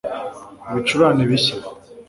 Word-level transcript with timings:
ibicurane 0.69 1.23
bishya 1.29 1.55